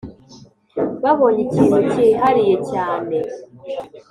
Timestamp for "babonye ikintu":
1.03-1.77